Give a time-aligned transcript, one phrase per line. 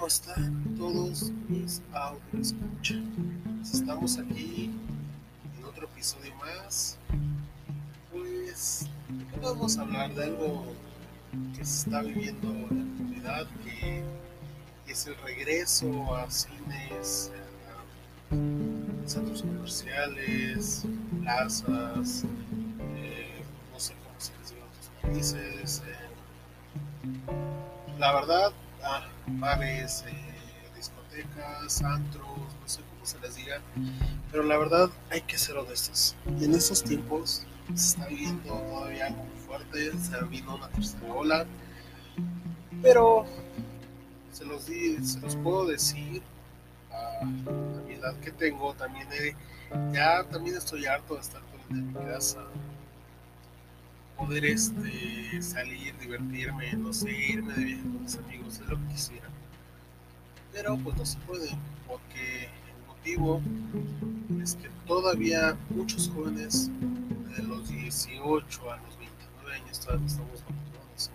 [0.00, 2.54] ¿Cómo están todos mis audios?
[2.80, 4.70] Pues estamos aquí
[5.58, 6.96] en otro episodio más.
[8.10, 8.88] Pues
[9.42, 10.64] vamos a hablar de algo
[11.54, 14.02] que se está viviendo en la comunidad, que
[14.90, 17.30] es el regreso a cines,
[18.30, 20.86] a centros comerciales,
[21.20, 22.24] plazas,
[22.96, 25.82] eh, no sé cómo se les diga en otros países.
[25.86, 26.08] Eh,
[27.98, 28.50] la verdad,
[28.82, 29.06] ah,
[29.38, 33.60] bares, eh, discotecas, antros, no sé cómo se les diga,
[34.30, 36.16] pero la verdad hay que ser honestos.
[36.40, 41.12] En estos tiempos se está viviendo todavía algo muy fuerte, se ha vino una tercera
[41.12, 41.46] ola,
[42.82, 43.26] pero
[44.32, 46.22] se los, di, se los puedo decir
[46.90, 49.08] a la mi edad que tengo, también
[49.92, 52.40] ya también estoy harto de estar en mi casa
[54.20, 58.86] poder este, salir, divertirme, no sé, irme de viaje con mis amigos, es lo que
[58.92, 59.28] quisiera.
[60.52, 61.48] Pero pues no se puede,
[61.88, 63.40] porque el motivo
[64.42, 66.70] es que todavía muchos jóvenes
[67.34, 71.10] de los 18 a los 29 años todavía estamos vacunados.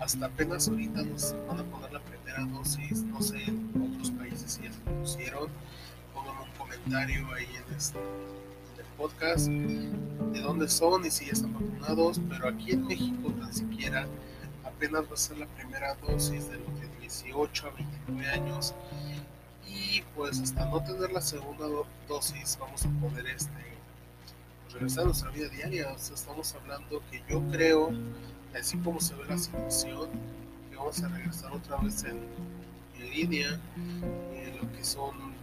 [0.00, 4.52] Hasta apenas ahorita nos van a poner la primera dosis, no sé, en otros países
[4.52, 5.48] si ya se pusieron.
[6.12, 7.98] Pongan un comentario ahí en este
[8.98, 10.03] podcast de
[10.44, 14.06] dónde son y si ya están vacunados, pero aquí en México tan siquiera
[14.64, 18.74] apenas va a ser la primera dosis de los de 18 a 29 años
[19.66, 21.66] y pues hasta no tener la segunda
[22.08, 23.74] dosis vamos a poder este
[24.72, 25.92] regresar a nuestra vida diaria.
[25.92, 27.90] O sea, estamos hablando que yo creo,
[28.58, 30.10] así como se ve la situación,
[30.68, 32.18] que vamos a regresar otra vez en,
[32.98, 35.34] en línea, en lo que son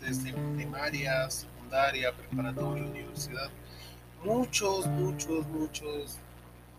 [0.00, 3.50] desde primarias, preparatoria, universidad,
[4.24, 6.18] muchos, muchos, muchos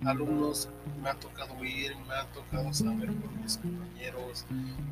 [0.05, 0.67] alumnos
[1.01, 4.45] me ha tocado ir, me ha tocado saber por mis compañeros,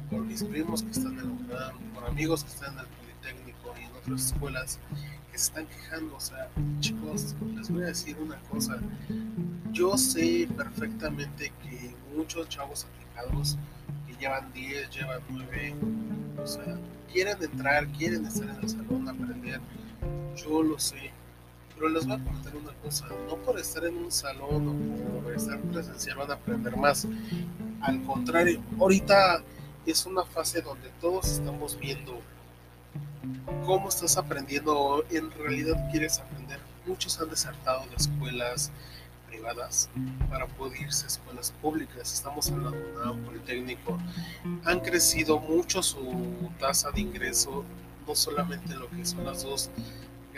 [0.09, 3.73] por mis primos que están en el UNAM, por amigos que están en el Politécnico
[3.79, 4.79] y en otras escuelas
[5.31, 6.15] que se están quejando.
[6.15, 6.49] O sea,
[6.79, 8.77] chicos, les voy a decir una cosa.
[9.71, 13.57] Yo sé perfectamente que muchos chavos aplicados
[14.07, 15.75] que llevan 10, llevan 9,
[16.43, 16.77] o sea,
[17.11, 19.59] quieren entrar, quieren estar en el salón, aprender,
[20.35, 21.11] yo lo sé.
[21.79, 25.33] Pero les voy a comentar una cosa, no por estar en un salón o por
[25.33, 27.07] estar presencial van a aprender más.
[27.79, 29.41] Al contrario, ahorita
[29.85, 32.19] es una fase donde todos estamos viendo
[33.65, 36.59] cómo estás aprendiendo en realidad quieres aprender.
[36.85, 38.71] Muchos han desertado de escuelas
[39.29, 39.89] privadas
[40.29, 42.13] para poder irse a escuelas públicas.
[42.13, 43.97] Estamos hablando de un politécnico.
[44.65, 47.63] Han crecido mucho su tasa de ingreso,
[48.05, 49.69] no solamente lo que son las dos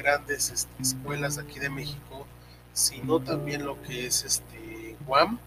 [0.01, 2.25] grandes este, escuelas aquí de México,
[2.73, 5.38] sino también lo que es este Guam,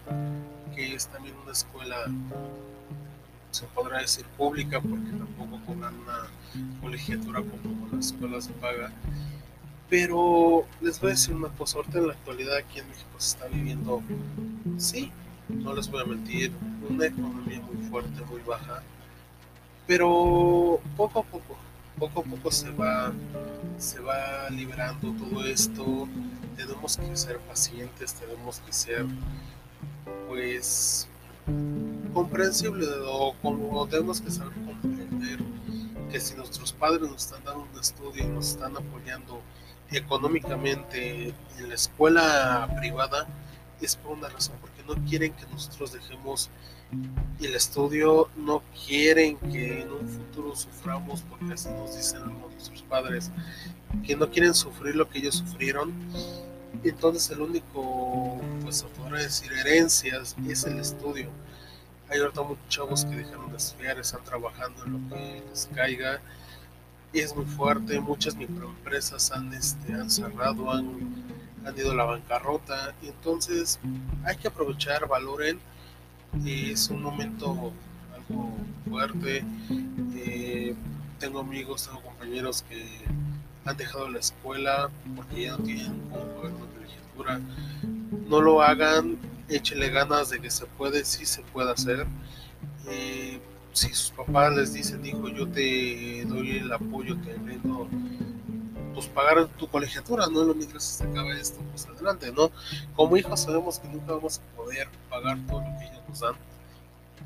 [0.73, 1.97] que es también una escuela,
[3.51, 6.27] se podrá decir pública, porque tampoco cobran una
[6.81, 8.91] colegiatura como las escuelas de paga.
[9.89, 13.35] Pero les voy a decir una cosa, ahorita en la actualidad aquí en México se
[13.35, 14.01] está viviendo,
[14.77, 15.11] sí,
[15.49, 16.51] no les voy a mentir,
[16.89, 18.81] una economía muy fuerte, muy baja,
[19.85, 21.55] pero poco a poco
[21.97, 23.11] poco a poco se va,
[23.77, 26.07] se va liberando todo esto.
[26.55, 29.05] Tenemos que ser pacientes, tenemos que ser,
[30.27, 31.07] pues,
[32.13, 35.39] comprensibles o como tenemos que saber comprender
[36.11, 39.41] que si nuestros padres nos están dando un estudio nos están apoyando
[39.91, 43.27] económicamente en la escuela privada,
[43.85, 46.49] es razón, porque no quieren que nosotros dejemos
[47.41, 53.31] el estudio no quieren que en un futuro suframos, porque así nos dicen nuestros padres,
[54.05, 55.93] que no quieren sufrir lo que ellos sufrieron.
[56.83, 61.29] Entonces el único, pues se podría decir, herencias es el estudio.
[62.09, 66.21] Hay ahorita muchos chavos que dejaron de estudiar, están trabajando en lo que les caiga.
[67.13, 71.25] Es muy fuerte, muchas microempresas han, este, han cerrado, han,
[71.65, 72.93] han ido a la bancarrota.
[73.01, 73.79] Entonces
[74.23, 75.59] hay que aprovechar, valoren
[76.45, 77.71] es un momento
[78.13, 78.53] algo
[78.89, 79.43] fuerte.
[80.15, 80.75] Eh,
[81.19, 82.85] tengo amigos, tengo compañeros que
[83.63, 87.41] han dejado la escuela porque ya no tienen cómo pagar una colegiatura.
[88.27, 89.17] No lo hagan,
[89.47, 92.05] échenle ganas de que se puede, sí se puede hacer.
[92.87, 93.39] Eh,
[93.73, 97.87] si sus papás les dicen, hijo, yo te doy el apoyo, te vendo,
[98.95, 100.45] pues pagar tu colegiatura, ¿no?
[100.53, 102.49] Mientras se acaba esto, pues adelante, ¿no?
[102.95, 106.35] Como hijos sabemos que nunca vamos a poder pagar todo lo que ellos nos dan,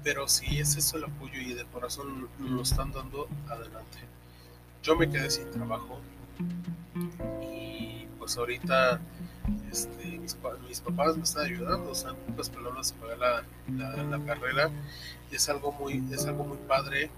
[0.04, 4.00] pero si es eso el apoyo y de corazón lo están dando, adelante.
[4.82, 6.00] Yo me quedé sin trabajo
[7.42, 9.00] y pues ahorita
[9.72, 10.36] este, mis,
[10.82, 14.70] papás me están ayudando, o sea, en palabras, pagar la, la, carrera.
[15.32, 17.12] Y es algo muy, es algo muy padre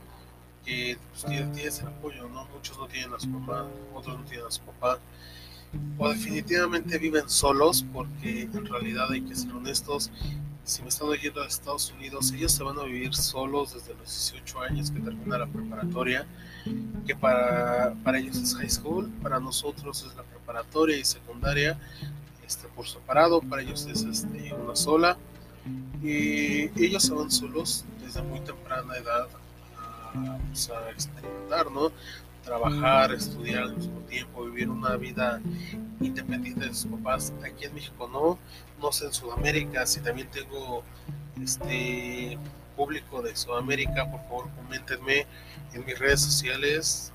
[0.65, 2.45] que pues, tienes el apoyo, ¿no?
[2.47, 4.99] Muchos no tienen a su mamá, otros no tienen a su papá,
[5.97, 10.11] o definitivamente viven solos, porque en realidad hay que ser honestos,
[10.63, 14.05] si me están oyendo a Estados Unidos, ellos se van a vivir solos desde los
[14.05, 16.25] 18 años que termina la preparatoria,
[17.05, 21.79] que para, para ellos es high school, para nosotros es la preparatoria y secundaria,
[22.45, 25.17] este, por separado, para ellos es este, una sola,
[26.03, 29.27] y ellos se van solos desde muy temprana edad
[30.13, 31.91] a, experimentar, ¿no?
[32.43, 35.39] trabajar, estudiar al mismo tiempo, vivir una vida
[35.99, 37.31] independiente de sus papás.
[37.45, 38.39] Aquí en México no,
[38.81, 40.83] no sé en Sudamérica, si también tengo
[41.41, 42.39] este
[42.75, 45.27] público de Sudamérica, por favor coméntenme
[45.73, 47.13] en mis redes sociales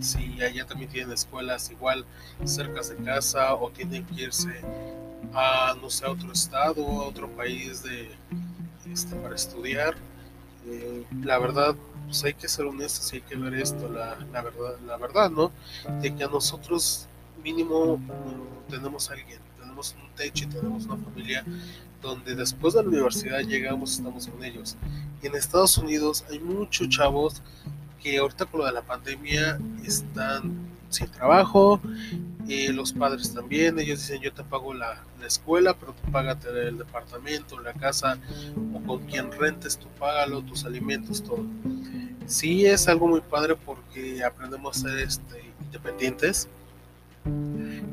[0.00, 2.04] si allá también tienen escuelas igual
[2.44, 4.60] cerca de casa o tienen que irse
[5.34, 8.08] a no sé a otro estado, a otro país de
[8.90, 9.94] este, para estudiar.
[10.66, 11.74] Eh, la verdad
[12.06, 15.30] pues hay que ser honestos y hay que ver esto, la, la, verdad, la verdad,
[15.30, 15.50] ¿no?
[16.00, 17.08] De que a nosotros
[17.42, 17.98] mínimo
[18.68, 21.44] tenemos a alguien, tenemos un techo y tenemos una familia
[22.00, 24.76] donde después de la universidad llegamos estamos con ellos.
[25.22, 27.42] Y en Estados Unidos hay muchos chavos
[28.02, 30.52] que ahorita por lo de la pandemia están
[30.88, 31.80] sin trabajo,
[32.46, 36.48] y los padres también, ellos dicen yo te pago la, la escuela, pero tú págate
[36.68, 38.18] el departamento, la casa,
[38.74, 41.44] o con quien rentes, tú págalo, tus alimentos, todo
[42.26, 46.48] sí es algo muy padre porque aprendemos a ser este, independientes,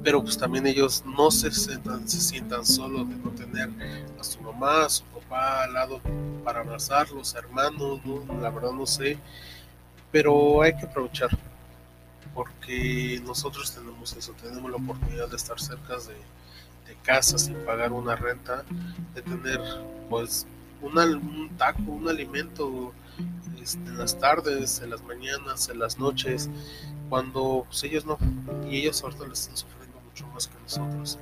[0.03, 3.69] pero pues también ellos no se sientan, se sientan solos de no tener
[4.19, 6.01] a su mamá, a su papá al lado
[6.43, 7.99] para abrazarlos, hermanos,
[8.41, 9.17] la verdad no sé,
[10.11, 11.29] pero hay que aprovechar
[12.33, 16.15] porque nosotros tenemos eso, tenemos la oportunidad de estar cerca de,
[16.87, 18.63] de casa sin pagar una renta,
[19.13, 19.59] de tener
[20.09, 20.45] pues
[20.81, 22.93] un taco, un alimento
[23.61, 26.49] este, en las tardes, en las mañanas, en las noches,
[27.09, 28.17] cuando pues, ellos no,
[28.69, 31.19] y ellos ahorita le están sufriendo mucho más que nosotros.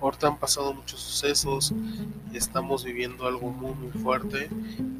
[0.00, 1.72] Ahorita han pasado muchos sucesos,
[2.32, 4.48] estamos viviendo algo muy, muy fuerte,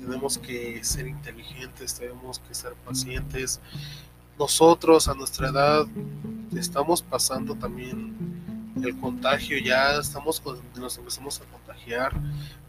[0.00, 3.61] tenemos que ser inteligentes, tenemos que ser pacientes.
[4.38, 5.87] Nosotros a nuestra edad
[6.55, 8.17] estamos pasando también
[8.82, 10.43] el contagio ya estamos
[10.76, 12.12] nos empezamos a contagiar.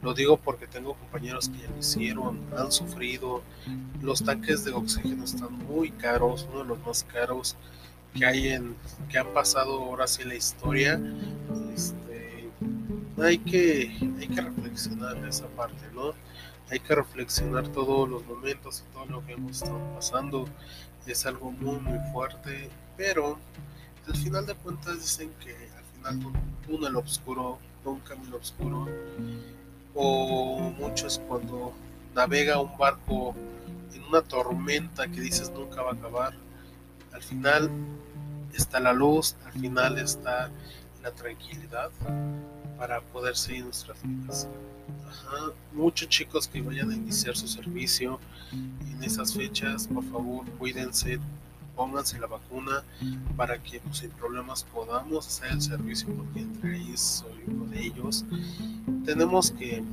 [0.01, 3.41] Lo digo porque tengo compañeros que ya lo hicieron han sufrido.
[4.01, 7.55] Los tanques de oxígeno están muy caros uno de los más caros
[8.13, 8.75] que hay en
[9.09, 10.99] que han pasado ahora sí la historia
[13.23, 16.13] hay que hay que reflexionar en esa parte no
[16.69, 20.47] hay que reflexionar todos los momentos y todo lo que hemos estado pasando.
[21.05, 23.37] Es algo muy muy fuerte pero
[24.07, 25.55] al final de cuentas dicen que
[26.09, 26.33] un
[26.65, 28.87] túnel oscuro, un camino oscuro,
[29.93, 31.73] o muchos cuando
[32.15, 33.35] navega un barco
[33.93, 36.33] en una tormenta que dices nunca va a acabar,
[37.13, 37.69] al final
[38.53, 40.49] está la luz, al final está
[41.01, 41.89] la tranquilidad
[42.77, 44.47] para poder seguir nuestras vidas.
[45.73, 48.19] Muchos chicos que vayan a iniciar su servicio
[48.51, 51.19] en esas fechas, por favor, cuídense,
[51.75, 52.83] pónganse la vacuna
[53.37, 57.85] para que pues, sin problemas podamos hacer el servicio, porque entre ellos soy uno de
[57.85, 58.25] ellos.
[59.05, 59.83] Tenemos que,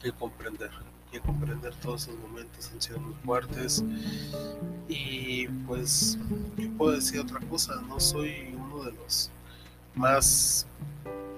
[0.00, 0.70] que comprender,
[1.10, 3.84] que comprender todos esos momentos han sido muy fuertes.
[4.88, 6.18] Y pues,
[6.56, 7.80] yo puedo decir otra cosa?
[7.88, 9.30] No soy uno de los
[9.94, 10.66] más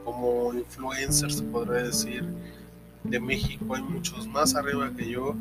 [0.05, 2.25] como influencers, se podría decir,
[3.03, 3.75] de México.
[3.75, 5.35] Hay muchos más arriba que yo.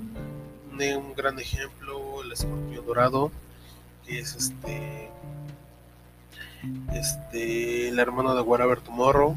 [0.71, 3.31] Un gran ejemplo, el escorpio dorado
[4.05, 5.09] que es este
[6.93, 9.35] este el hermano de Whatever Tomorrow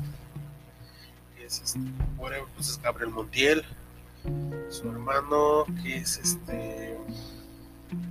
[1.36, 1.80] que es este
[2.18, 3.64] Whatever pues es Gabriel Montiel
[4.70, 6.96] su hermano que es este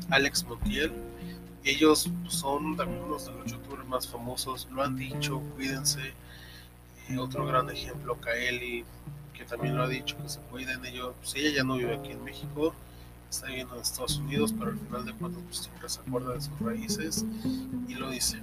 [0.10, 0.92] Alex Montiel
[1.64, 3.52] ellos son también unos de los
[3.86, 6.14] más famosos lo han dicho cuídense
[7.10, 8.84] y otro gran ejemplo Kaeli
[9.34, 12.12] que también lo ha dicho que se cuiden ellos pues ella ya no vive aquí
[12.12, 12.74] en México
[13.36, 16.42] está viviendo en Estados Unidos, pero al final de cuentas pues, siempre se acuerda de
[16.42, 17.26] sus raíces
[17.88, 18.40] y lo dice.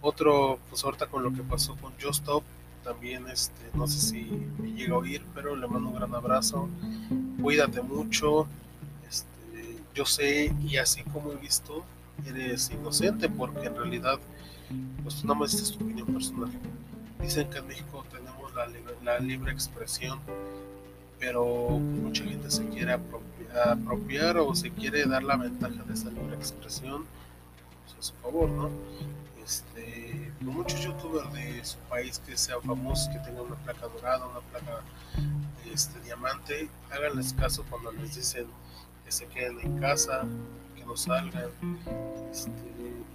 [0.00, 2.44] Otro, pues ahorita con lo que pasó con Just Stop,
[2.82, 6.68] también este, no sé si me llega a oír, pero le mando un gran abrazo.
[7.40, 8.46] Cuídate mucho.
[9.08, 11.82] Este, yo sé, y así como he visto,
[12.26, 14.18] eres inocente porque en realidad,
[15.02, 16.50] pues nada más es tu opinión personal.
[17.20, 18.68] Dicen que en México tenemos la,
[19.02, 20.18] la libre expresión
[21.24, 26.34] pero mucha gente se quiere apropiar, o se quiere dar la ventaja de esa libre
[26.34, 27.06] expresión
[27.84, 28.70] pues, a su favor, ¿no?
[29.42, 34.40] Este, muchos youtubers de su país que sean famosos, que tengan una placa dorada, una
[34.40, 34.82] placa
[35.72, 38.46] este, diamante, háganles caso cuando les dicen
[39.04, 40.24] que se queden en casa,
[40.76, 41.50] que no salgan.
[42.30, 42.50] Este,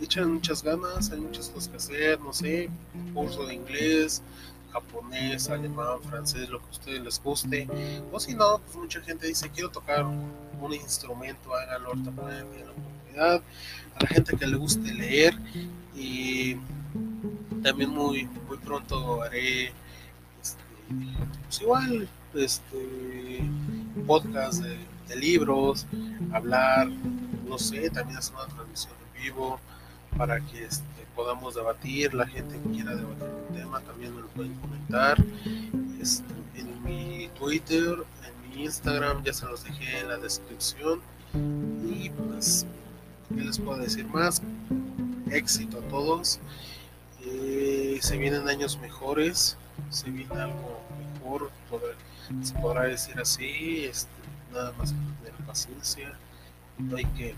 [0.02, 2.70] echan muchas ganas, hay muchas cosas que hacer, no sé,
[3.14, 4.22] curso de inglés,
[4.72, 7.68] japonés, alemán, francés, lo que a ustedes les guste.
[8.12, 12.44] O si no, pues mucha gente dice, quiero tocar un instrumento, háganlo ahorita para la
[12.44, 13.42] oportunidad.
[13.96, 15.36] A la gente que le guste leer
[15.96, 16.56] y
[17.62, 19.74] también muy, muy pronto haré
[20.42, 20.64] este,
[21.44, 23.42] pues igual este
[24.08, 24.78] podcast de,
[25.16, 25.86] libros,
[26.32, 26.88] hablar,
[27.48, 29.60] no sé, también hacer una transmisión en vivo
[30.18, 30.84] para que este,
[31.16, 35.18] podamos debatir, la gente que quiera debatir un tema también me lo pueden comentar.
[36.02, 41.02] Este, en mi Twitter, en mi Instagram, ya se los dejé en la descripción.
[41.34, 42.66] Y pues,
[43.30, 44.42] ¿qué les puedo decir más?
[45.30, 46.40] Éxito a todos.
[47.26, 49.58] Eh, se vienen años mejores,
[49.90, 50.80] se viene algo
[51.20, 51.52] mejor,
[52.42, 54.10] se podrá decir así, este,
[54.52, 56.14] nada más que tener paciencia,
[56.96, 57.36] hay que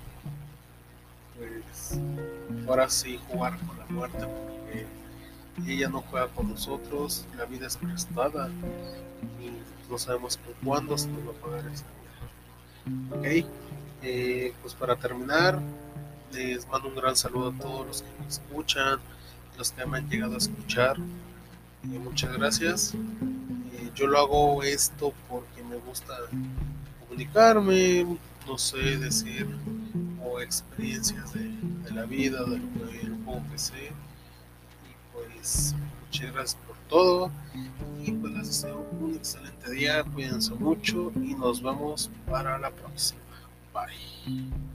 [1.38, 2.00] pues
[2.68, 4.86] ahora sí jugar con la muerte porque
[5.68, 8.50] ella no juega con nosotros, la vida es prestada
[9.40, 13.18] y no sabemos por cuándo se nos va a pagar esa vida.
[13.18, 13.48] Ok,
[14.04, 15.60] eh, pues para terminar,
[16.32, 19.00] les mando un gran saludo a todos los que me escuchan,
[19.58, 20.98] los que me han llegado a escuchar.
[21.84, 22.94] y muchas gracias.
[23.74, 26.16] Eh, yo lo hago esto porque me gusta
[27.12, 29.46] comunicarme, no sé, decir
[30.42, 31.52] experiencias de,
[31.94, 33.92] la vida, de lo que, sé.
[34.90, 35.76] Y pues
[36.06, 37.32] muchas gracias por todo.
[38.04, 43.20] Y pues les deseo un excelente día, cuídense mucho y nos vemos para la próxima.
[43.74, 44.72] Bye.